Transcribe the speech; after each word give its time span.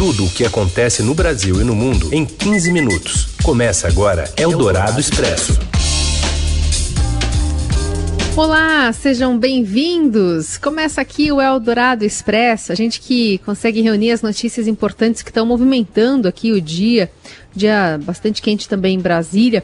Tudo 0.00 0.24
o 0.24 0.30
que 0.30 0.46
acontece 0.46 1.02
no 1.02 1.14
Brasil 1.14 1.60
e 1.60 1.64
no 1.64 1.74
mundo 1.74 2.08
em 2.10 2.24
15 2.24 2.72
minutos. 2.72 3.34
Começa 3.42 3.86
agora 3.86 4.32
Eldorado 4.34 4.98
Expresso. 4.98 5.60
Olá, 8.34 8.90
sejam 8.94 9.38
bem-vindos. 9.38 10.56
Começa 10.56 11.02
aqui 11.02 11.30
o 11.30 11.38
Eldorado 11.38 12.02
Expresso, 12.02 12.72
a 12.72 12.74
gente 12.74 12.98
que 12.98 13.36
consegue 13.44 13.82
reunir 13.82 14.12
as 14.12 14.22
notícias 14.22 14.66
importantes 14.66 15.20
que 15.20 15.28
estão 15.28 15.44
movimentando 15.44 16.26
aqui 16.26 16.50
o 16.50 16.62
dia, 16.62 17.12
dia 17.54 18.00
bastante 18.02 18.40
quente 18.40 18.66
também 18.66 18.96
em 18.96 19.00
Brasília 19.00 19.62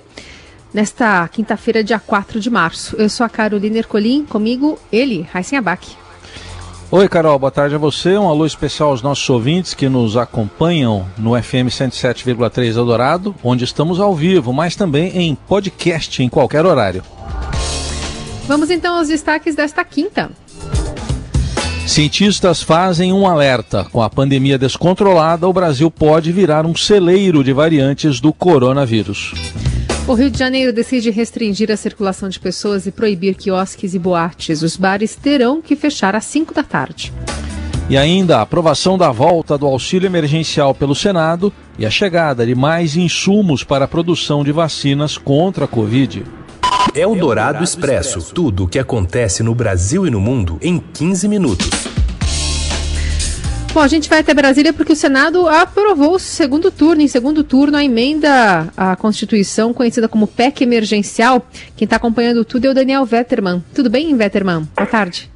nesta 0.75 1.27
quinta-feira, 1.29 1.83
dia 1.83 1.99
4 1.99 2.39
de 2.39 2.51
março. 2.51 2.95
Eu 2.97 3.09
sou 3.09 3.25
a 3.25 3.31
Carolina 3.31 3.79
Ercolim, 3.79 4.27
comigo 4.27 4.79
ele, 4.93 5.27
Raíssen 5.33 5.59
Abac. 5.59 5.97
Oi, 6.89 7.09
Carol, 7.09 7.37
boa 7.37 7.51
tarde 7.51 7.75
a 7.75 7.79
você. 7.79 8.17
Um 8.17 8.29
alô 8.29 8.47
especial 8.47 8.91
aos 8.91 9.03
nossos 9.03 9.29
ouvintes 9.29 9.75
que 9.75 9.89
nos 9.89 10.17
acompanham 10.17 11.05
no 11.19 11.31
FM 11.31 11.67
107,3 11.67 12.77
Eldorado, 12.77 13.35
onde 13.43 13.65
estamos 13.65 13.99
ao 13.99 14.15
vivo, 14.15 14.53
mas 14.53 14.77
também 14.77 15.09
em 15.19 15.35
podcast 15.35 16.23
em 16.23 16.29
qualquer 16.29 16.65
horário. 16.65 17.03
Vamos 18.47 18.71
então 18.71 18.99
aos 18.99 19.09
destaques 19.09 19.57
desta 19.57 19.85
quinta. 19.85 20.31
Cientistas 21.89 22.63
fazem 22.63 23.13
um 23.13 23.27
alerta. 23.27 23.85
Com 23.91 24.01
a 24.01 24.09
pandemia 24.09 24.57
descontrolada, 24.57 25.49
o 25.49 25.53
Brasil 25.53 25.91
pode 25.91 26.31
virar 26.31 26.65
um 26.65 26.77
celeiro 26.77 27.43
de 27.43 27.53
variantes 27.53 28.21
do 28.21 28.33
coronavírus. 28.33 29.35
O 30.09 30.15
Rio 30.15 30.31
de 30.31 30.39
Janeiro 30.39 30.73
decide 30.73 31.11
restringir 31.11 31.69
a 31.73 31.77
circulação 31.77 32.29
de 32.29 32.39
pessoas 32.39 32.87
e 32.87 32.93
proibir 32.93 33.35
quiosques 33.35 33.93
e 33.93 33.99
boates. 33.99 34.63
Os 34.63 34.77
bares 34.77 35.17
terão 35.17 35.61
que 35.61 35.75
fechar 35.75 36.15
às 36.15 36.25
5 36.27 36.55
da 36.55 36.63
tarde. 36.63 37.13
E 37.91 37.99
ainda 37.99 38.39
a 38.39 38.43
aprovação 38.43 38.97
da 38.97 39.11
volta 39.11 39.59
do 39.59 39.67
auxílio 39.67 40.07
emergencial 40.07 40.73
pelo 40.73 40.95
Senado 40.95 41.53
e 41.77 41.85
a 41.85 41.91
chegada 41.91 42.47
de 42.47 42.55
mais 42.55 42.95
insumos 42.97 43.65
para 43.65 43.87
a 43.87 43.89
produção 43.89 44.45
de 44.45 44.53
vacinas 44.53 45.19
contra 45.19 45.65
a 45.65 45.69
Covid. 45.69 46.23
É 46.95 47.05
o 47.05 47.17
Dourado 47.17 47.65
Expresso. 47.65 48.33
Tudo 48.33 48.65
o 48.65 48.69
que 48.69 48.79
acontece 48.79 49.43
no 49.43 49.57
Brasil 49.57 50.07
e 50.07 50.11
no 50.11 50.21
mundo 50.21 50.57
em 50.63 50.79
15 50.79 51.27
minutos. 51.27 51.86
Bom, 53.77 53.83
a 53.83 53.89
gente 53.89 54.09
vai 54.09 54.21
até 54.21 54.33
Brasília 54.33 54.73
porque 54.73 54.95
o 54.95 54.97
Senado 54.97 55.47
aprovou 55.47 56.15
o 56.15 56.19
segundo 56.19 56.71
turno, 56.71 57.03
em 57.03 57.09
segundo 57.09 57.45
turno, 57.45 57.77
a 57.77 57.85
emenda 57.85 58.73
à 58.75 58.97
Constituição, 58.97 59.75
conhecida 59.75 60.09
como 60.09 60.27
PEC 60.27 60.63
emergencial. 60.63 61.47
Quem 61.77 61.85
está 61.85 61.97
acompanhando 61.97 62.43
tudo 62.43 62.65
é 62.65 62.71
o 62.71 62.75
Daniel 62.75 63.05
Vetterman. 63.05 63.63
Tudo 63.75 63.91
bem, 63.91 64.17
Vetterman? 64.17 64.67
Boa 64.75 64.87
tarde. 64.87 65.31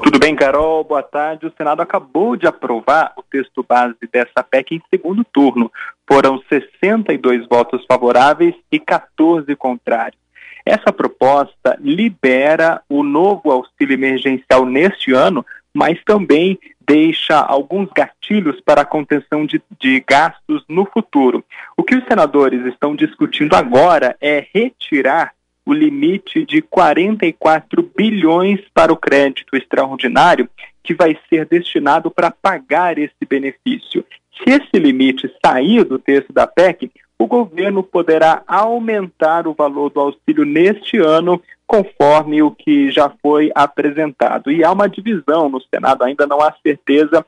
Tudo 0.00 0.20
bem, 0.20 0.36
Carol? 0.36 0.84
Boa 0.84 1.02
tarde. 1.02 1.46
O 1.46 1.52
Senado 1.58 1.82
acabou 1.82 2.36
de 2.36 2.46
aprovar 2.46 3.12
o 3.16 3.24
texto 3.24 3.66
base 3.68 3.96
dessa 4.12 4.44
PEC 4.48 4.76
em 4.76 4.82
segundo 4.88 5.24
turno. 5.24 5.68
Foram 6.08 6.40
62 6.48 7.48
votos 7.48 7.84
favoráveis 7.88 8.54
e 8.70 8.78
14 8.78 9.52
contrários. 9.56 10.20
Essa 10.64 10.92
proposta 10.92 11.76
libera 11.80 12.80
o 12.88 13.02
novo 13.02 13.50
auxílio 13.50 13.94
emergencial 13.94 14.64
neste 14.64 15.12
ano, 15.12 15.44
mas 15.74 15.98
também 16.04 16.56
deixa 16.86 17.38
alguns 17.38 17.88
gatilhos 17.94 18.60
para 18.60 18.82
a 18.82 18.84
contenção 18.84 19.46
de, 19.46 19.62
de, 19.80 20.00
gastos 20.00 20.64
no 20.68 20.84
futuro. 20.84 21.44
O 21.76 21.82
que 21.82 21.94
os 21.94 22.04
senadores 22.04 22.64
estão 22.66 22.94
discutindo 22.94 23.54
agora 23.54 24.16
é 24.20 24.46
retirar 24.54 25.32
o 25.66 25.72
limite 25.72 26.44
de 26.44 26.60
44 26.60 27.90
bilhões 27.96 28.60
para 28.74 28.92
o 28.92 28.96
crédito 28.96 29.56
extraordinário 29.56 30.48
que 30.82 30.94
vai 30.94 31.18
ser 31.30 31.46
destinado 31.46 32.10
para 32.10 32.30
pagar 32.30 32.98
esse 32.98 33.24
benefício. 33.26 34.04
Se 34.36 34.50
esse 34.50 34.78
limite 34.78 35.32
sair 35.44 35.84
do 35.84 35.98
texto 35.98 36.32
da 36.32 36.46
PEC, 36.46 36.90
o 37.18 37.26
governo 37.26 37.82
poderá 37.82 38.42
aumentar 38.46 39.46
o 39.46 39.54
valor 39.54 39.90
do 39.90 40.00
auxílio 40.00 40.44
neste 40.44 40.98
ano, 40.98 41.40
conforme 41.66 42.42
o 42.42 42.50
que 42.50 42.90
já 42.90 43.10
foi 43.22 43.50
apresentado. 43.54 44.50
E 44.50 44.64
há 44.64 44.70
uma 44.72 44.88
divisão 44.88 45.48
no 45.48 45.60
Senado, 45.62 46.04
ainda 46.04 46.26
não 46.26 46.40
há 46.40 46.52
certeza 46.62 47.24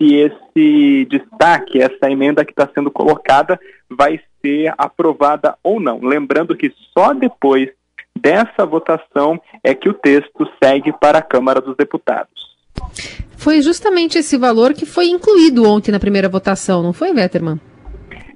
se 0.00 0.14
esse 0.14 1.06
destaque, 1.10 1.80
essa 1.80 2.10
emenda 2.10 2.44
que 2.44 2.52
está 2.52 2.68
sendo 2.72 2.90
colocada, 2.90 3.58
vai 3.90 4.20
ser 4.40 4.72
aprovada 4.78 5.56
ou 5.62 5.80
não. 5.80 6.00
Lembrando 6.00 6.56
que 6.56 6.72
só 6.94 7.12
depois 7.12 7.68
dessa 8.16 8.64
votação 8.64 9.40
é 9.62 9.74
que 9.74 9.88
o 9.88 9.94
texto 9.94 10.48
segue 10.62 10.92
para 10.92 11.18
a 11.18 11.22
Câmara 11.22 11.60
dos 11.60 11.76
Deputados. 11.76 12.48
Foi 13.36 13.62
justamente 13.62 14.18
esse 14.18 14.36
valor 14.36 14.72
que 14.74 14.86
foi 14.86 15.06
incluído 15.06 15.68
ontem 15.68 15.90
na 15.90 16.00
primeira 16.00 16.28
votação, 16.28 16.82
não 16.82 16.92
foi, 16.92 17.12
Vetterman? 17.12 17.60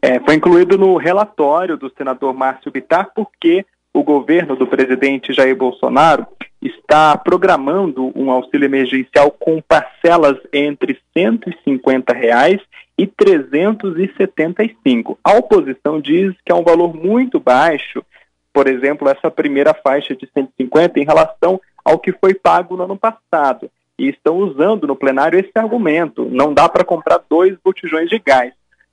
É, 0.04 0.18
foi 0.18 0.34
incluído 0.34 0.76
no 0.76 0.96
relatório 0.96 1.76
do 1.76 1.88
senador 1.96 2.34
Márcio 2.34 2.72
Bittar, 2.72 3.12
porque 3.14 3.64
o 3.94 4.02
governo 4.02 4.56
do 4.56 4.66
presidente 4.66 5.32
Jair 5.32 5.54
Bolsonaro 5.54 6.26
está 6.60 7.16
programando 7.16 8.10
um 8.16 8.28
auxílio 8.30 8.66
emergencial 8.66 9.30
com 9.30 9.62
parcelas 9.62 10.36
entre 10.52 10.98
150 11.16 12.12
reais 12.12 12.60
e 12.98 13.06
375. 13.06 15.18
A 15.22 15.36
oposição 15.36 16.00
diz 16.00 16.34
que 16.44 16.50
é 16.50 16.54
um 16.54 16.64
valor 16.64 16.94
muito 16.94 17.38
baixo, 17.38 18.04
por 18.52 18.66
exemplo, 18.66 19.08
essa 19.08 19.30
primeira 19.30 19.72
faixa 19.72 20.16
de 20.16 20.28
150 20.34 20.98
em 20.98 21.04
relação 21.04 21.60
ao 21.84 21.98
que 21.98 22.12
foi 22.12 22.34
pago 22.34 22.76
no 22.76 22.84
ano 22.84 22.96
passado. 22.96 23.70
E 23.98 24.08
estão 24.08 24.38
usando 24.38 24.86
no 24.86 24.96
plenário 24.96 25.38
esse 25.38 25.52
argumento: 25.54 26.24
não 26.24 26.52
dá 26.52 26.68
para 26.68 26.84
comprar 26.84 27.20
dois 27.28 27.56
botijões 27.62 28.08
de 28.08 28.18
gás. 28.18 28.52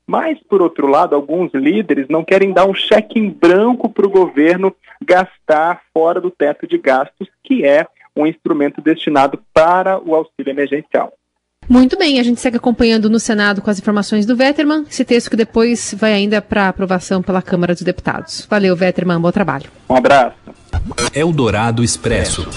Mas, 0.09 0.40
por 0.50 0.59
outro 0.59 0.88
lado, 0.88 1.14
alguns 1.14 1.53
líderes 1.53 2.08
não 2.09 2.24
querem 2.24 2.52
dar 2.52 2.66
um 2.66 2.74
cheque 2.74 3.20
em 3.20 3.30
branco 3.30 3.88
para 3.88 4.08
o 4.08 4.09
governo 4.09 4.75
gastar 5.00 5.81
fora 5.94 6.20
do 6.20 6.31
teto 6.31 6.66
de 6.66 6.80
gastos, 6.80 7.28
que 7.44 7.64
é 7.64 7.86
um 8.16 8.25
instrumento 8.25 8.81
destinado 8.81 9.40
para 9.53 10.00
o 10.03 10.16
auxílio 10.16 10.50
emergencial. 10.50 11.14
Muito 11.69 11.96
bem, 11.96 12.19
a 12.19 12.24
gente 12.24 12.42
segue 12.42 12.58
acompanhando 12.58 13.08
no 13.08 13.19
Senado 13.19 13.62
com 13.62 13.69
as 13.69 13.78
informações 13.78 14.25
do 14.25 14.36
Vetterman, 14.36 14.84
esse 14.90 15.06
texto 15.06 15.30
que 15.30 15.38
depois 15.38 15.94
vai 15.96 16.14
ainda 16.14 16.42
para 16.42 16.69
aprovação 16.69 17.22
pela 17.22 17.44
Câmara 17.44 17.75
dos 17.75 17.84
Deputados. 17.84 18.48
Valeu, 18.50 18.75
Vetterman, 18.75 19.22
bom 19.22 19.31
trabalho. 19.31 19.69
Um 19.88 19.96
abraço. 19.96 20.36
Eldorado 21.14 21.84
Expresso. 21.84 22.50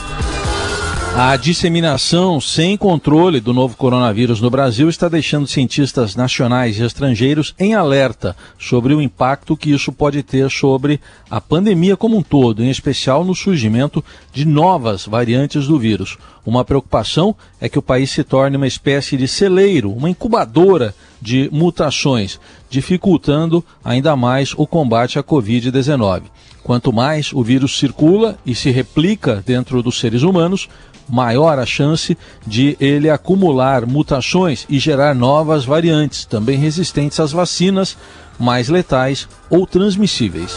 A 1.14 1.36
disseminação 1.36 2.40
sem 2.40 2.74
controle 2.74 3.38
do 3.38 3.52
novo 3.52 3.76
coronavírus 3.76 4.40
no 4.40 4.48
Brasil 4.48 4.88
está 4.88 5.10
deixando 5.10 5.46
cientistas 5.46 6.16
nacionais 6.16 6.78
e 6.78 6.82
estrangeiros 6.82 7.54
em 7.58 7.74
alerta 7.74 8.34
sobre 8.58 8.94
o 8.94 9.00
impacto 9.00 9.54
que 9.54 9.70
isso 9.70 9.92
pode 9.92 10.22
ter 10.22 10.50
sobre 10.50 10.98
a 11.30 11.38
pandemia 11.38 11.98
como 11.98 12.16
um 12.16 12.22
todo, 12.22 12.64
em 12.64 12.70
especial 12.70 13.24
no 13.24 13.34
surgimento 13.34 14.02
de 14.32 14.46
novas 14.46 15.04
variantes 15.04 15.66
do 15.66 15.78
vírus. 15.78 16.16
Uma 16.46 16.64
preocupação 16.64 17.36
é 17.60 17.68
que 17.68 17.78
o 17.78 17.82
país 17.82 18.10
se 18.10 18.24
torne 18.24 18.56
uma 18.56 18.66
espécie 18.66 19.14
de 19.14 19.28
celeiro, 19.28 19.92
uma 19.92 20.08
incubadora 20.08 20.94
de 21.22 21.48
mutações, 21.52 22.40
dificultando 22.68 23.64
ainda 23.84 24.16
mais 24.16 24.52
o 24.56 24.66
combate 24.66 25.20
à 25.20 25.22
Covid-19. 25.22 26.22
Quanto 26.64 26.92
mais 26.92 27.32
o 27.32 27.42
vírus 27.42 27.78
circula 27.78 28.36
e 28.44 28.54
se 28.54 28.70
replica 28.70 29.42
dentro 29.46 29.82
dos 29.82 30.00
seres 30.00 30.22
humanos, 30.22 30.68
maior 31.08 31.58
a 31.58 31.66
chance 31.66 32.18
de 32.46 32.76
ele 32.80 33.08
acumular 33.08 33.86
mutações 33.86 34.66
e 34.68 34.78
gerar 34.78 35.14
novas 35.14 35.64
variantes, 35.64 36.24
também 36.24 36.58
resistentes 36.58 37.20
às 37.20 37.30
vacinas, 37.30 37.96
mais 38.38 38.68
letais 38.68 39.28
ou 39.48 39.66
transmissíveis. 39.66 40.56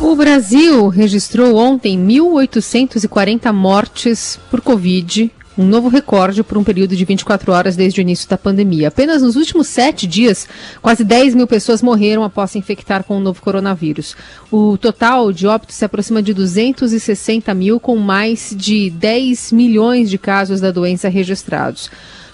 O 0.00 0.16
Brasil 0.16 0.88
registrou 0.88 1.56
ontem 1.56 1.98
1.840 1.98 3.52
mortes 3.52 4.40
por 4.50 4.62
Covid 4.62 5.30
um 5.60 5.66
novo 5.66 5.88
recorde 5.88 6.42
por 6.42 6.56
um 6.56 6.64
período 6.64 6.96
de 6.96 7.04
24 7.04 7.52
horas 7.52 7.76
desde 7.76 8.00
o 8.00 8.02
início 8.02 8.26
da 8.26 8.38
pandemia. 8.38 8.88
Apenas 8.88 9.20
nos 9.20 9.36
últimos 9.36 9.66
sete 9.66 10.06
dias, 10.06 10.48
quase 10.80 11.04
10 11.04 11.34
mil 11.34 11.46
pessoas 11.46 11.82
morreram 11.82 12.24
após 12.24 12.52
se 12.52 12.58
infectar 12.58 13.04
com 13.04 13.18
o 13.18 13.20
novo 13.20 13.42
coronavírus. 13.42 14.16
O 14.50 14.78
total 14.78 15.30
de 15.32 15.46
óbitos 15.46 15.76
se 15.76 15.84
aproxima 15.84 16.22
de 16.22 16.32
260 16.32 17.52
mil, 17.52 17.78
com 17.78 17.96
mais 17.96 18.54
de 18.56 18.88
10 18.88 19.52
milhões 19.52 20.08
de 20.08 20.16
casos 20.16 20.62
da 20.62 20.70
doença 20.70 21.10
registrados. 21.10 21.90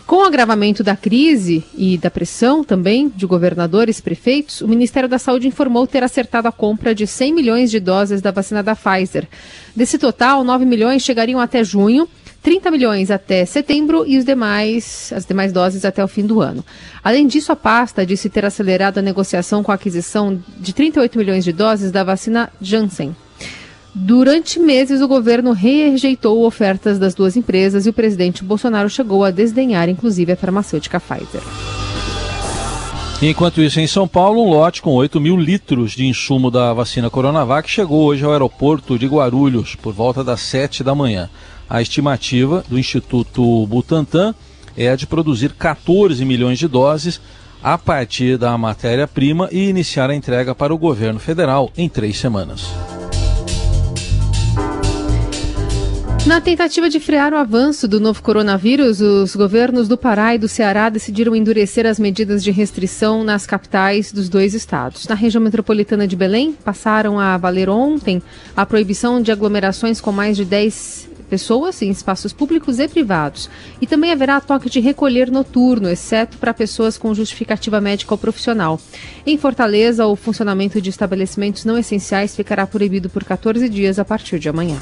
Com 0.06 0.18
o 0.18 0.24
agravamento 0.24 0.84
da 0.84 0.94
crise 0.94 1.64
e 1.76 1.98
da 1.98 2.08
pressão 2.08 2.62
também 2.62 3.08
de 3.08 3.26
governadores 3.26 3.98
e 3.98 4.02
prefeitos, 4.02 4.60
o 4.60 4.68
Ministério 4.68 5.08
da 5.08 5.18
Saúde 5.18 5.48
informou 5.48 5.84
ter 5.84 6.04
acertado 6.04 6.46
a 6.46 6.52
compra 6.52 6.94
de 6.94 7.08
100 7.08 7.34
milhões 7.34 7.72
de 7.72 7.80
doses 7.80 8.22
da 8.22 8.30
vacina 8.30 8.62
da 8.62 8.76
Pfizer. 8.76 9.26
Desse 9.74 9.98
total, 9.98 10.44
9 10.44 10.64
milhões 10.64 11.02
chegariam 11.02 11.40
até 11.40 11.64
junho 11.64 12.08
30 12.46 12.70
milhões 12.70 13.10
até 13.10 13.44
setembro 13.44 14.04
e 14.06 14.16
os 14.16 14.24
demais, 14.24 15.12
as 15.12 15.26
demais 15.26 15.52
doses 15.52 15.84
até 15.84 16.04
o 16.04 16.06
fim 16.06 16.24
do 16.24 16.40
ano. 16.40 16.64
Além 17.02 17.26
disso, 17.26 17.50
a 17.50 17.56
pasta 17.56 18.06
disse 18.06 18.30
ter 18.30 18.44
acelerado 18.44 18.98
a 18.98 19.02
negociação 19.02 19.64
com 19.64 19.72
a 19.72 19.74
aquisição 19.74 20.40
de 20.60 20.72
38 20.72 21.18
milhões 21.18 21.44
de 21.44 21.52
doses 21.52 21.90
da 21.90 22.04
vacina 22.04 22.48
Janssen. 22.62 23.16
Durante 23.92 24.60
meses, 24.60 25.02
o 25.02 25.08
governo 25.08 25.50
rejeitou 25.50 26.46
ofertas 26.46 27.00
das 27.00 27.16
duas 27.16 27.36
empresas 27.36 27.84
e 27.84 27.88
o 27.88 27.92
presidente 27.92 28.44
Bolsonaro 28.44 28.88
chegou 28.88 29.24
a 29.24 29.32
desdenhar, 29.32 29.88
inclusive, 29.88 30.30
a 30.30 30.36
farmacêutica 30.36 31.00
Pfizer. 31.00 31.42
Enquanto 33.20 33.60
isso, 33.60 33.80
em 33.80 33.88
São 33.88 34.06
Paulo, 34.06 34.44
um 34.44 34.50
lote 34.50 34.82
com 34.82 34.92
8 34.92 35.20
mil 35.20 35.36
litros 35.36 35.92
de 35.92 36.06
insumo 36.06 36.48
da 36.48 36.72
vacina 36.72 37.10
Coronavac 37.10 37.68
chegou 37.68 38.04
hoje 38.04 38.24
ao 38.24 38.30
aeroporto 38.30 38.96
de 38.96 39.08
Guarulhos 39.08 39.74
por 39.74 39.92
volta 39.92 40.22
das 40.22 40.42
7 40.42 40.84
da 40.84 40.94
manhã. 40.94 41.28
A 41.68 41.82
estimativa 41.82 42.64
do 42.68 42.78
Instituto 42.78 43.66
Butantan 43.66 44.34
é 44.76 44.88
a 44.88 44.96
de 44.96 45.06
produzir 45.06 45.52
14 45.52 46.24
milhões 46.24 46.58
de 46.58 46.68
doses 46.68 47.20
a 47.62 47.76
partir 47.76 48.38
da 48.38 48.56
matéria-prima 48.56 49.48
e 49.50 49.68
iniciar 49.68 50.10
a 50.10 50.14
entrega 50.14 50.54
para 50.54 50.72
o 50.72 50.78
governo 50.78 51.18
federal 51.18 51.72
em 51.76 51.88
três 51.88 52.18
semanas. 52.18 52.66
Na 56.26 56.40
tentativa 56.40 56.90
de 56.90 56.98
frear 56.98 57.32
o 57.32 57.36
avanço 57.36 57.86
do 57.86 58.00
novo 58.00 58.20
coronavírus, 58.20 59.00
os 59.00 59.36
governos 59.36 59.86
do 59.86 59.96
Pará 59.96 60.34
e 60.34 60.38
do 60.38 60.48
Ceará 60.48 60.88
decidiram 60.88 61.36
endurecer 61.36 61.86
as 61.86 62.00
medidas 62.00 62.42
de 62.42 62.50
restrição 62.50 63.22
nas 63.22 63.46
capitais 63.46 64.10
dos 64.10 64.28
dois 64.28 64.52
estados. 64.52 65.06
Na 65.06 65.14
região 65.14 65.40
metropolitana 65.40 66.06
de 66.06 66.16
Belém, 66.16 66.52
passaram 66.52 67.20
a 67.20 67.36
valer 67.36 67.70
ontem 67.70 68.20
a 68.56 68.66
proibição 68.66 69.22
de 69.22 69.30
aglomerações 69.30 70.00
com 70.00 70.10
mais 70.10 70.36
de 70.36 70.44
10 70.44 71.10
pessoas 71.26 71.82
em 71.82 71.90
espaços 71.90 72.32
públicos 72.32 72.78
e 72.78 72.88
privados. 72.88 73.50
E 73.80 73.86
também 73.86 74.12
haverá 74.12 74.40
toque 74.40 74.70
de 74.70 74.80
recolher 74.80 75.30
noturno, 75.30 75.88
exceto 75.88 76.38
para 76.38 76.54
pessoas 76.54 76.96
com 76.96 77.14
justificativa 77.14 77.80
médica 77.80 78.14
ou 78.14 78.18
profissional. 78.18 78.80
Em 79.26 79.36
Fortaleza, 79.36 80.06
o 80.06 80.16
funcionamento 80.16 80.80
de 80.80 80.90
estabelecimentos 80.90 81.64
não 81.64 81.76
essenciais 81.76 82.34
ficará 82.34 82.66
proibido 82.66 83.10
por 83.10 83.24
14 83.24 83.68
dias 83.68 83.98
a 83.98 84.04
partir 84.04 84.38
de 84.38 84.48
amanhã. 84.48 84.78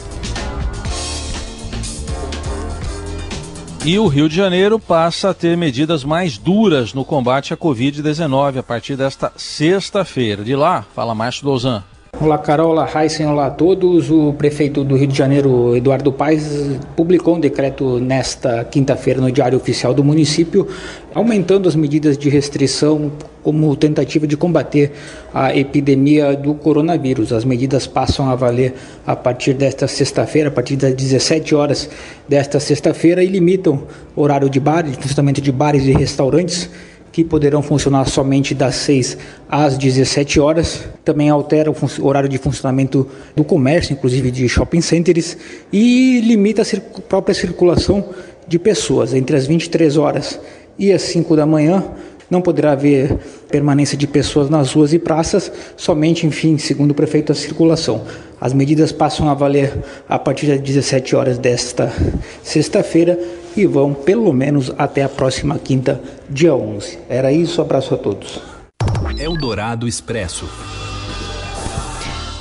E 3.87 3.99
o 3.99 4.07
Rio 4.07 4.31
de 4.31 4.35
Janeiro 4.35 4.79
passa 4.79 5.29
a 5.29 5.35
ter 5.35 5.59
medidas 5.59 6.05
mais 6.05 6.39
duras 6.39 6.95
no 6.95 7.05
combate 7.05 7.53
à 7.53 7.57
Covid-19 7.57 8.57
a 8.57 8.63
partir 8.63 8.97
desta 8.97 9.31
sexta-feira. 9.37 10.43
De 10.43 10.57
lá, 10.57 10.87
fala 10.95 11.15
Márcio 11.15 11.45
Dozan. 11.45 11.85
Olá 12.21 12.39
Carol, 12.39 12.71
olá 12.71 12.89
Heisen, 12.95 13.27
olá 13.27 13.47
a 13.47 13.51
todos. 13.51 14.09
O 14.09 14.33
prefeito 14.35 14.85
do 14.85 14.97
Rio 14.97 15.09
de 15.09 15.19
Janeiro, 15.19 15.77
Eduardo 15.77 16.13
Paes, 16.13 16.79
publicou 16.95 17.35
um 17.35 17.41
decreto 17.41 17.99
nesta 17.99 18.65
quinta-feira 18.65 19.21
no 19.21 19.33
Diário 19.33 19.59
Oficial 19.59 19.93
do 19.93 20.05
município, 20.05 20.67
aumentando 21.13 21.69
as 21.69 21.75
medidas 21.75 22.17
de 22.17 22.29
restrição 22.29 23.11
como 23.43 23.75
tentativa 23.75 24.29
de 24.29 24.37
combater 24.37 24.93
a 25.35 25.55
epidemia 25.55 26.37
do 26.37 26.55
coronavírus. 26.55 27.33
As 27.33 27.45
medidas 27.45 27.87
passam 27.87 28.31
a 28.31 28.37
valer 28.37 28.75
a 29.05 29.17
partir 29.17 29.53
desta 29.53 29.89
sexta-feira, 29.89 30.49
a 30.49 30.53
partir 30.53 30.77
das 30.77 30.95
17 30.95 31.53
horas 31.55 31.91
desta 32.29 32.61
sexta-feira 32.61 33.25
e 33.25 33.27
limitam 33.27 33.83
o 34.15 34.23
horário 34.23 34.49
de 34.49 34.61
bares, 34.61 34.97
funcionamento 34.97 35.41
de 35.41 35.51
bares 35.51 35.85
e 35.85 35.93
restaurantes 35.93 36.71
que 37.15 37.23
poderão 37.23 37.63
funcionar 37.63 38.09
somente 38.09 38.57
das 38.57 38.75
6 38.75 39.17
às 39.49 39.79
17 39.79 40.41
horas. 40.41 40.81
Também 41.05 41.31
altera 41.31 41.71
o 41.71 42.05
horário 42.05 42.29
de 42.29 42.39
funcionamento 42.39 43.07
do 43.37 43.45
comércio, 43.45 43.93
inclusive 43.93 44.33
de 44.33 44.49
shopping 44.49 44.81
centers, 44.81 45.37
e 45.73 46.21
limita 46.23 46.63
a 46.63 47.01
própria 47.03 47.33
circulação 47.33 48.05
de 48.49 48.59
pessoas 48.59 49.15
entre 49.15 49.37
as 49.37 49.47
23 49.47 49.97
horas 49.97 50.41
e 50.77 50.93
as 50.93 51.03
5 51.03 51.37
da 51.37 51.47
manhã 51.47 51.85
não 52.29 52.43
poderá 52.43 52.73
haver 52.73 53.17
permanência 53.49 53.97
de 53.97 54.09
pessoas 54.09 54.51
nas 54.51 54.73
ruas 54.73 54.93
e 54.93 54.99
praças, 54.99 55.53
somente, 55.77 56.27
enfim, 56.27 56.59
segundo 56.59 56.91
o 56.91 56.95
prefeito, 56.95 57.31
a 57.31 57.35
circulação. 57.37 58.03
As 58.41 58.53
medidas 58.53 58.91
passam 58.91 59.29
a 59.29 59.35
valer 59.35 59.73
a 60.09 60.19
partir 60.19 60.47
das 60.47 60.61
17 60.61 61.15
horas 61.15 61.39
desta 61.39 61.93
sexta-feira 62.43 63.17
e 63.57 63.67
vão 63.67 63.95
pelo 63.95 64.33
menos 64.33 64.73
até 64.77 65.03
a 65.03 65.09
próxima 65.09 65.59
quinta, 65.59 66.01
dia 66.29 66.55
11. 66.55 66.99
Era 67.09 67.33
isso, 67.33 67.61
abraço 67.61 67.95
a 67.95 67.99
todos. 67.99 68.41
Eldorado 69.19 69.87
Expresso. 69.87 70.49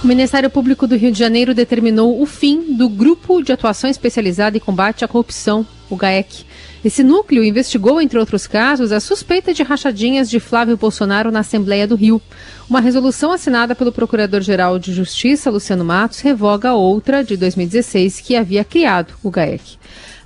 O 0.03 0.07
Ministério 0.07 0.49
Público 0.49 0.85
do 0.85 0.97
Rio 0.97 1.13
de 1.13 1.19
Janeiro 1.19 1.53
determinou 1.53 2.21
o 2.21 2.25
fim 2.25 2.75
do 2.75 2.89
Grupo 2.89 3.41
de 3.41 3.53
Atuação 3.53 3.89
Especializada 3.89 4.57
em 4.57 4.59
Combate 4.59 5.05
à 5.05 5.07
Corrupção, 5.07 5.65
o 5.89 5.95
GAEC. 5.95 6.43
Esse 6.83 7.01
núcleo 7.01 7.41
investigou, 7.41 8.01
entre 8.01 8.19
outros 8.19 8.45
casos, 8.45 8.91
a 8.91 8.99
suspeita 8.99 9.53
de 9.53 9.63
rachadinhas 9.63 10.29
de 10.29 10.41
Flávio 10.41 10.75
Bolsonaro 10.75 11.31
na 11.31 11.39
Assembleia 11.39 11.87
do 11.87 11.95
Rio. 11.95 12.21
Uma 12.69 12.81
resolução 12.81 13.31
assinada 13.31 13.73
pelo 13.73 13.93
Procurador-Geral 13.93 14.77
de 14.77 14.91
Justiça, 14.91 15.49
Luciano 15.49 15.85
Matos, 15.85 16.19
revoga 16.19 16.73
outra, 16.73 17.23
de 17.23 17.37
2016, 17.37 18.19
que 18.19 18.35
havia 18.35 18.65
criado 18.65 19.13
o 19.23 19.31
GAEC. 19.31 19.77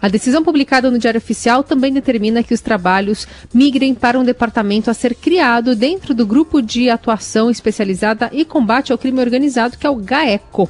A 0.01 0.07
decisão 0.07 0.43
publicada 0.43 0.91
no 0.91 0.99
Diário 0.99 1.17
Oficial 1.17 1.63
também 1.63 1.91
determina 1.91 2.43
que 2.43 2.53
os 2.53 2.61
trabalhos 2.61 3.27
migrem 3.53 3.93
para 3.93 4.19
um 4.19 4.23
departamento 4.23 4.91
a 4.91 4.93
ser 4.93 5.15
criado 5.15 5.75
dentro 5.75 6.13
do 6.13 6.25
Grupo 6.25 6.61
de 6.61 6.89
Atuação 6.89 7.49
Especializada 7.49 8.29
e 8.31 8.45
Combate 8.45 8.91
ao 8.91 8.97
Crime 8.97 9.19
Organizado, 9.19 9.77
que 9.77 9.87
é 9.87 9.89
o 9.89 9.95
GAECO. 9.95 10.69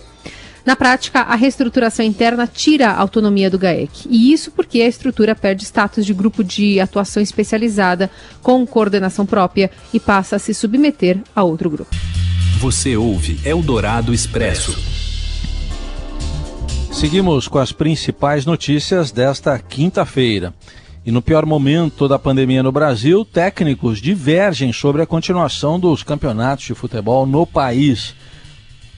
Na 0.68 0.75
prática, 0.75 1.21
a 1.21 1.35
reestruturação 1.35 2.06
interna 2.06 2.45
tira 2.45 2.89
a 2.89 3.00
autonomia 3.00 3.50
do 3.50 3.57
GAEC. 3.57 4.06
E 4.09 4.33
isso 4.33 4.51
porque 4.51 4.81
a 4.81 4.88
estrutura 4.88 5.33
perde 5.33 5.63
status 5.63 6.06
de 6.06 6.13
grupo 6.13 6.44
de 6.44 6.77
atuação 6.81 7.23
especializada 7.23 8.12
com 8.41 8.68
coordenação 8.68 9.25
própria 9.25 9.71
e 9.94 10.00
passa 10.00 10.35
a 10.35 10.39
se 10.39 10.53
submeter 10.53 11.19
a 11.33 11.41
outro 11.41 11.69
grupo. 11.69 11.95
Você 12.59 12.97
ouve 12.97 13.39
Eldorado 13.45 14.13
Expresso. 14.13 14.96
Seguimos 16.97 17.47
com 17.47 17.59
as 17.59 17.71
principais 17.71 18.44
notícias 18.44 19.11
desta 19.11 19.59
quinta-feira. 19.59 20.51
E 21.05 21.11
no 21.11 21.21
pior 21.21 21.45
momento 21.45 22.07
da 22.07 22.17
pandemia 22.17 22.63
no 22.63 22.71
Brasil, 22.71 23.23
técnicos 23.23 24.01
divergem 24.01 24.73
sobre 24.73 25.03
a 25.03 25.05
continuação 25.05 25.79
dos 25.79 26.01
campeonatos 26.01 26.65
de 26.65 26.73
futebol 26.73 27.27
no 27.27 27.45
país. 27.45 28.15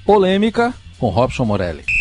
Polêmica 0.05 0.73
com 0.97 1.09
Robson 1.09 1.43
Morelli. 1.43 1.98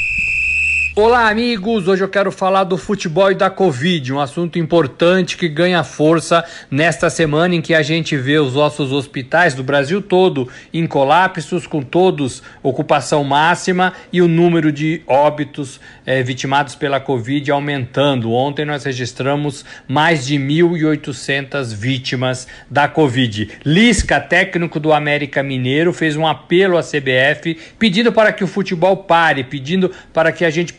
Olá, 1.01 1.29
amigos! 1.29 1.87
Hoje 1.87 2.03
eu 2.03 2.09
quero 2.09 2.33
falar 2.33 2.65
do 2.65 2.77
futebol 2.77 3.31
e 3.31 3.35
da 3.37 3.49
Covid, 3.49 4.13
um 4.13 4.19
assunto 4.19 4.59
importante 4.59 5.37
que 5.37 5.49
ganha 5.49 5.85
força 5.85 6.45
nesta 6.69 7.09
semana 7.09 7.55
em 7.55 7.63
que 7.63 7.73
a 7.73 7.83
gente 7.83 8.17
vê 8.17 8.37
os 8.41 8.55
nossos 8.55 8.91
hospitais 8.91 9.55
do 9.55 9.63
Brasil 9.63 10.03
todo 10.03 10.49
em 10.75 10.89
colapsos, 10.89 11.69
com 11.69 11.83
todos 11.83 12.43
ocupação 12.65 13.23
máxima 13.23 13.93
e 14.13 14.21
o 14.21 14.27
número 14.27 14.73
de 14.73 15.01
óbitos 15.07 15.81
eh, 16.05 16.21
vitimados 16.25 16.75
pela 16.75 16.99
Covid 16.99 17.49
aumentando. 17.49 18.33
Ontem 18.33 18.65
nós 18.65 18.83
registramos 18.83 19.65
mais 19.87 20.27
de 20.27 20.35
1.800 20.35 21.77
vítimas 21.77 22.49
da 22.69 22.89
Covid. 22.89 23.51
Lisca, 23.65 24.19
técnico 24.21 24.81
do 24.81 24.93
América 24.93 25.45
Mineiro, 25.45 25.93
fez 25.93 26.17
um 26.17 26.27
apelo 26.27 26.77
à 26.77 26.83
CBF 26.83 27.57
pedindo 27.79 28.13
para 28.13 28.33
que 28.33 28.43
o 28.43 28.49
futebol 28.49 28.97
pare, 28.97 29.45
pedindo 29.45 29.93
para 30.13 30.33
que 30.33 30.45
a 30.45 30.51
gente 30.51 30.73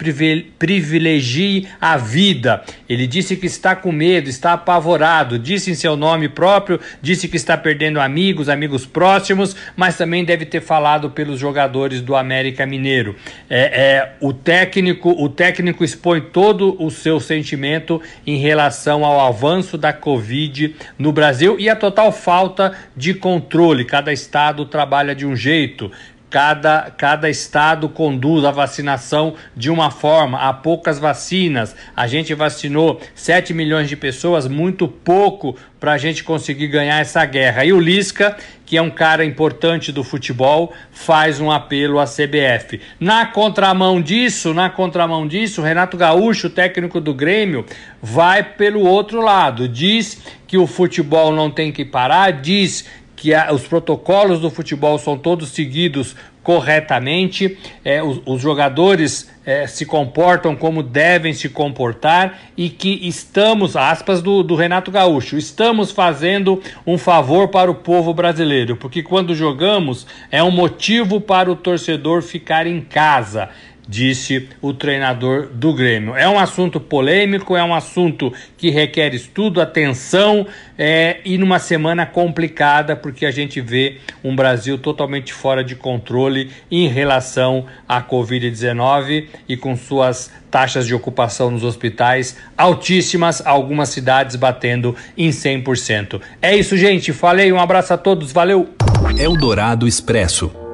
privilegie 0.58 1.68
a 1.80 1.98
vida. 1.98 2.64
Ele 2.88 3.06
disse 3.06 3.36
que 3.36 3.46
está 3.46 3.76
com 3.76 3.92
medo, 3.92 4.30
está 4.30 4.54
apavorado, 4.54 5.38
disse 5.38 5.72
em 5.72 5.76
seu 5.76 5.96
nome 5.96 6.30
próprio, 6.30 6.80
disse 7.02 7.28
que 7.28 7.38
está 7.38 7.58
perdendo 7.58 8.00
amigos, 8.00 8.50
amigos 8.50 8.86
próximos, 8.86 9.56
mas 9.76 9.98
também 9.98 10.24
deve 10.26 10.46
ter 10.46 10.62
falado 10.62 11.10
pelos 11.10 11.40
jogadores 11.40 12.02
do 12.02 12.16
América 12.16 12.66
Mineiro. 12.66 13.16
É, 13.50 13.60
é, 13.60 14.16
o 14.22 14.34
técnico, 14.34 15.12
o 15.12 15.30
técnico 15.30 15.84
expõe 15.84 16.22
todo 16.22 16.76
o 16.82 16.90
seu 16.90 17.20
sentimento 17.20 18.02
em 18.26 18.38
relação 18.38 19.06
ao 19.06 19.28
avanço 19.28 19.78
da 19.78 19.94
Covid 19.94 20.76
no 20.98 21.12
Brasil 21.12 21.58
e 21.60 21.70
a 21.70 21.76
total 21.76 22.12
falta 22.12 22.74
de 22.96 23.14
controle. 23.14 23.86
Cada 23.86 24.12
estado 24.12 24.66
trabalha 24.66 25.16
de 25.16 25.26
um 25.26 25.36
jeito. 25.36 25.92
Cada, 26.30 26.92
cada 26.96 27.30
estado 27.30 27.90
conduz 27.90 28.46
a 28.46 28.52
vacinação 28.52 29.34
de 29.56 29.70
uma 29.70 29.90
forma. 29.90 30.38
Há 30.38 30.54
poucas 30.54 31.00
vacinas. 31.00 31.76
A 31.96 32.06
gente 32.06 32.34
vacinou 32.36 33.02
7 33.16 33.54
milhões 33.54 33.90
de 33.90 33.96
pessoas, 33.96 34.48
muito 34.48 34.88
pouco 34.88 35.56
para 35.80 35.94
a 35.94 35.98
gente 35.98 36.24
conseguir 36.24 36.68
ganhar 36.68 37.00
essa 37.00 37.26
guerra. 37.26 37.64
E 37.64 37.72
o 37.72 37.80
Lisca, 37.80 38.36
que 38.66 38.78
é 38.78 38.82
um 38.82 38.90
cara 38.90 39.24
importante 39.24 39.92
do 39.92 40.04
futebol, 40.04 40.74
faz 40.92 41.40
um 41.40 41.50
apelo 41.50 42.00
à 42.00 42.06
CBF. 42.06 42.82
Na 43.00 43.26
contramão 43.26 44.02
disso, 44.02 44.54
na 44.54 44.70
contramão 44.70 45.28
disso, 45.28 45.62
Renato 45.62 45.96
Gaúcho, 45.96 46.50
técnico 46.50 47.00
do 47.00 47.14
Grêmio, 47.14 47.66
vai 48.02 48.44
pelo 48.44 48.82
outro 48.82 49.22
lado. 49.22 49.68
Diz 49.68 50.22
que 50.46 50.58
o 50.58 50.68
futebol 50.68 51.32
não 51.32 51.50
tem 51.50 51.72
que 51.72 51.86
parar, 51.86 52.32
diz 52.32 52.86
que 53.20 53.34
a, 53.34 53.52
os 53.52 53.68
protocolos 53.68 54.40
do 54.40 54.50
futebol 54.50 54.98
são 54.98 55.18
todos 55.18 55.50
seguidos 55.50 56.16
corretamente, 56.42 57.58
é, 57.84 58.02
os, 58.02 58.22
os, 58.26 58.42
jogadores 58.42 59.30
é, 59.46 59.68
se 59.68 59.86
comportam 59.86 60.56
como 60.56 60.82
devem 60.82 61.34
se 61.34 61.50
comportar 61.50 62.40
e 62.56 62.70
que 62.70 63.06
estamos, 63.06 63.76
aspas 63.76 64.22
do, 64.22 64.42
do 64.42 64.56
Renato 64.56 64.90
Gaúcho, 64.90 65.38
estamos 65.38 65.92
fazendo 65.92 66.62
um 66.88 66.98
favor 66.98 67.50
para 67.50 67.70
o 67.70 67.76
povo 67.76 68.14
brasileiro, 68.14 68.78
porque 68.78 69.04
quando 69.04 69.36
jogamos 69.36 70.08
é 70.32 70.42
um 70.42 70.50
motivo 70.50 71.20
para 71.20 71.52
o 71.52 71.58
torcedor 71.58 72.22
ficar 72.22 72.66
em 72.66 72.80
casa 72.80 73.50
disse 73.90 74.48
o 74.62 74.72
treinador 74.72 75.48
do 75.48 75.74
Grêmio. 75.74 76.16
É 76.16 76.30
um 76.30 76.38
assunto 76.38 76.80
polêmico, 76.80 77.58
é 77.58 77.64
um 77.64 77.74
assunto 77.74 78.32
que 78.56 78.70
requer 78.70 79.16
estudo, 79.16 79.60
atenção 79.60 80.46
é, 80.78 81.18
e 81.26 81.40
numa 81.40 81.58
semana 81.58 82.06
complicada, 82.06 82.96
porque 82.96 83.26
a 83.26 83.32
gente 83.32 83.60
vê 83.60 83.98
um 84.24 84.36
Brasil 84.36 84.78
totalmente 84.78 85.34
fora 85.34 85.64
de 85.64 85.76
controle 85.76 86.52
em 86.70 86.88
relação 86.88 87.66
à 87.88 88.00
Covid-19 88.00 89.26
e 89.48 89.58
com 89.58 89.76
suas 89.76 90.32
taxas 90.52 90.86
de 90.86 90.94
ocupação 90.94 91.50
nos 91.50 91.64
hospitais 91.64 92.38
altíssimas, 92.56 93.46
algumas 93.46 93.90
cidades 93.90 94.36
batendo 94.36 94.96
em 95.18 95.30
100%. 95.30 96.22
É 96.40 96.56
isso, 96.56 96.78
gente. 96.78 97.12
Falei, 97.12 97.52
um 97.52 97.60
abraço 97.60 97.92
a 97.92 97.98
todos, 97.98 98.32
valeu! 98.32 98.70
Eldorado 99.18 99.88
Expresso. 99.88 100.69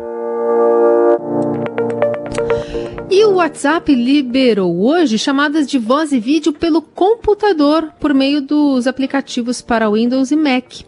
WhatsApp 3.46 3.94
liberou 3.94 4.84
hoje 4.84 5.20
chamadas 5.20 5.68
de 5.68 5.78
voz 5.78 6.12
e 6.12 6.20
vídeo 6.20 6.52
pelo 6.52 6.82
computador 6.82 7.94
por 8.00 8.12
meio 8.12 8.42
dos 8.42 8.88
aplicativos 8.88 9.62
para 9.62 9.88
Windows 9.88 10.32
e 10.32 10.36
Mac. 10.36 10.82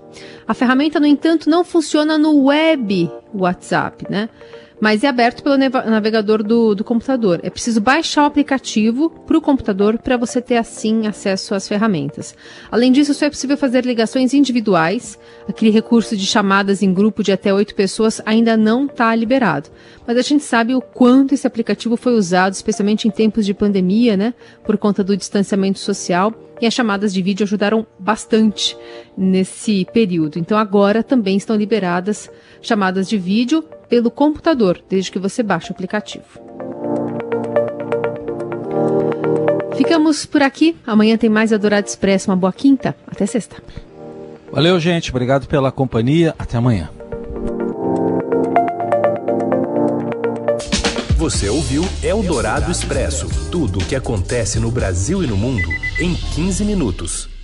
A 0.47 0.55
ferramenta, 0.55 0.99
no 0.99 1.05
entanto, 1.05 1.51
não 1.51 1.63
funciona 1.63 2.17
no 2.17 2.45
web 2.45 3.11
WhatsApp, 3.31 4.07
né? 4.09 4.27
Mas 4.79 5.03
é 5.03 5.07
aberto 5.07 5.43
pelo 5.43 5.57
navegador 5.57 6.43
do, 6.43 6.75
do 6.75 6.83
computador. 6.83 7.39
É 7.43 7.49
preciso 7.49 7.81
baixar 7.81 8.23
o 8.23 8.25
aplicativo 8.25 9.09
para 9.09 9.37
o 9.37 9.41
computador 9.41 9.97
para 9.97 10.17
você 10.17 10.41
ter 10.41 10.57
assim 10.57 11.07
acesso 11.07 11.55
às 11.55 11.67
ferramentas. 11.67 12.35
Além 12.71 12.91
disso, 12.91 13.13
só 13.13 13.25
é 13.25 13.29
possível 13.29 13.57
fazer 13.57 13.85
ligações 13.85 14.33
individuais. 14.33 15.17
Aquele 15.47 15.71
recurso 15.71 16.15
de 16.15 16.25
chamadas 16.25 16.83
em 16.83 16.93
grupo 16.93 17.23
de 17.23 17.31
até 17.31 17.53
oito 17.53 17.75
pessoas 17.75 18.21
ainda 18.25 18.55
não 18.55 18.85
está 18.85 19.13
liberado. 19.15 19.69
Mas 20.05 20.17
a 20.17 20.21
gente 20.21 20.43
sabe 20.43 20.75
o 20.75 20.81
quanto 20.81 21.33
esse 21.33 21.47
aplicativo 21.47 21.97
foi 21.97 22.13
usado, 22.13 22.53
especialmente 22.53 23.07
em 23.07 23.11
tempos 23.11 23.45
de 23.45 23.53
pandemia, 23.53 24.15
né? 24.15 24.33
Por 24.63 24.77
conta 24.77 25.03
do 25.03 25.17
distanciamento 25.17 25.79
social. 25.79 26.33
E 26.59 26.65
as 26.65 26.73
chamadas 26.73 27.13
de 27.13 27.21
vídeo 27.21 27.43
ajudaram 27.43 27.85
bastante 27.99 28.75
nesse 29.15 29.85
período. 29.93 30.39
Então 30.39 30.57
agora 30.57 31.03
também 31.03 31.37
estão 31.37 31.55
liberadas 31.55 32.29
chamadas 32.61 33.07
de 33.07 33.17
vídeo 33.17 33.63
pelo 33.89 34.11
computador, 34.11 34.81
desde 34.89 35.11
que 35.11 35.19
você 35.19 35.41
baixe 35.41 35.69
o 35.69 35.73
aplicativo. 35.73 36.25
Ficamos 39.77 40.25
por 40.25 40.41
aqui. 40.41 40.75
Amanhã 40.85 41.17
tem 41.17 41.29
mais 41.29 41.53
Adorado 41.53 41.87
Expresso. 41.87 42.31
Uma 42.31 42.35
boa 42.35 42.51
quinta. 42.51 42.95
Até 43.07 43.25
sexta. 43.25 43.57
Valeu, 44.51 44.79
gente. 44.79 45.11
Obrigado 45.11 45.47
pela 45.47 45.71
companhia. 45.71 46.33
Até 46.37 46.57
amanhã. 46.57 46.89
Você 51.15 51.49
ouviu 51.49 51.83
Eldorado 52.01 52.71
Expresso 52.71 53.27
tudo 53.51 53.79
o 53.79 53.85
que 53.85 53.95
acontece 53.95 54.59
no 54.59 54.71
Brasil 54.71 55.23
e 55.23 55.27
no 55.27 55.37
mundo 55.37 55.67
em 55.99 56.13
15 56.13 56.63
minutos. 56.63 57.36